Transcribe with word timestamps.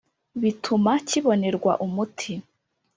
bituma 0.41 0.93
kibonerwa 1.07 1.73
umuti 1.85 2.31